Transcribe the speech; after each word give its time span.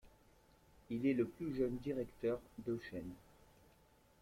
Il 0.89 1.05
est 1.05 1.13
le 1.13 1.25
plus 1.27 1.53
jeune 1.53 1.77
directeur 1.77 2.39
de 2.65 2.79
chaîne. 2.89 3.13